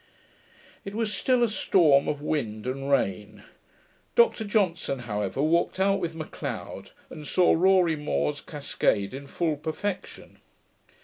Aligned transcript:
It 0.83 0.95
was 0.95 1.13
still 1.13 1.43
a 1.43 1.47
storm 1.47 2.07
of 2.07 2.23
wind 2.23 2.65
and 2.65 2.89
rain. 2.89 3.43
Dr 4.15 4.43
Johnson 4.45 4.97
however 4.97 5.43
walked 5.43 5.79
out 5.79 5.99
with 5.99 6.15
M'Leod, 6.15 6.89
and 7.11 7.27
saw 7.27 7.53
Rorie 7.53 7.95
More's 7.97 8.41
cascade 8.41 9.13
in 9.13 9.27
full 9.27 9.57
perfection. 9.57 10.39